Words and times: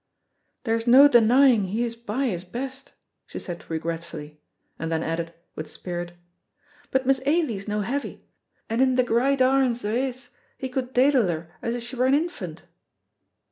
"There's 0.63 0.87
no 0.87 1.07
denying 1.07 1.65
he 1.65 1.83
is 1.83 1.93
by 1.95 2.25
his 2.25 2.43
best," 2.43 2.93
she 3.27 3.37
said 3.37 3.69
regretfully, 3.69 4.41
and 4.79 4.91
then 4.91 5.03
added, 5.03 5.31
with 5.55 5.69
spirit, 5.69 6.13
"but 6.89 7.05
Miss 7.05 7.21
Ailie's 7.27 7.67
no 7.67 7.81
heavy, 7.81 8.19
and 8.67 8.81
in 8.81 8.95
thae 8.95 9.03
grite 9.03 9.43
arms 9.43 9.85
o' 9.85 9.93
his 9.93 10.29
he 10.57 10.69
could 10.69 10.93
daidle 10.93 11.27
her 11.27 11.51
as 11.61 11.75
if 11.75 11.83
she 11.83 11.95
were 11.95 12.07
an 12.07 12.15
infant." 12.15 12.63